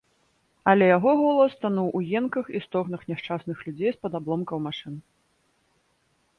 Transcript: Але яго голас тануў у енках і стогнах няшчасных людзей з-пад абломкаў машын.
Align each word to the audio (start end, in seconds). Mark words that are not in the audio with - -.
Але 0.71 0.85
яго 0.97 1.11
голас 1.19 1.53
тануў 1.65 1.87
у 1.99 2.01
енках 2.21 2.45
і 2.59 2.63
стогнах 2.65 3.01
няшчасных 3.11 3.57
людзей 3.69 3.91
з-пад 3.95 4.13
абломкаў 4.23 4.57
машын. 4.67 4.95